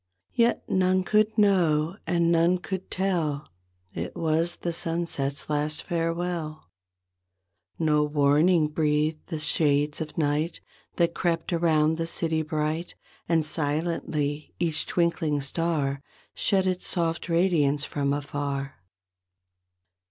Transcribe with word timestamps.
Yet 0.33 0.67
none 0.67 1.03
could 1.03 1.37
know 1.37 1.95
and 2.07 2.31
none 2.31 2.57
could 2.57 2.89
tell 2.89 3.47
It 3.93 4.15
was 4.15 4.55
the 4.55 4.73
sunset's 4.73 5.47
last 5.47 5.83
farewell. 5.83 6.67
No 7.77 8.03
warning 8.05 8.67
breathed 8.69 9.27
the 9.27 9.37
shades 9.37 10.01
of 10.01 10.17
night 10.17 10.59
That 10.95 11.13
crept 11.13 11.53
around 11.53 11.97
the 11.99 12.07
city 12.07 12.41
bright, 12.41 12.95
And 13.29 13.45
silently 13.45 14.55
each 14.57 14.87
twinkling 14.87 15.39
star 15.39 16.01
Shed 16.33 16.65
its 16.65 16.87
soft 16.87 17.29
radiance 17.29 17.83
from 17.83 18.11
afar. 18.11 18.77